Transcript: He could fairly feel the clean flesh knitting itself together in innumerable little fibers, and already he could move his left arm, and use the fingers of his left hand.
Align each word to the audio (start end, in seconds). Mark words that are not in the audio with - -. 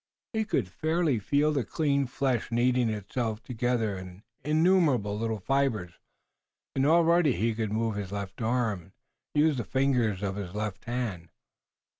He 0.33 0.45
could 0.45 0.67
fairly 0.67 1.19
feel 1.19 1.51
the 1.53 1.63
clean 1.63 2.07
flesh 2.07 2.51
knitting 2.51 2.89
itself 2.89 3.43
together 3.43 3.95
in 3.99 4.23
innumerable 4.43 5.15
little 5.15 5.37
fibers, 5.39 5.93
and 6.73 6.87
already 6.87 7.33
he 7.33 7.53
could 7.53 7.71
move 7.71 7.97
his 7.97 8.11
left 8.11 8.41
arm, 8.41 8.81
and 8.81 8.91
use 9.43 9.57
the 9.57 9.63
fingers 9.63 10.23
of 10.23 10.37
his 10.37 10.55
left 10.55 10.85
hand. 10.85 11.29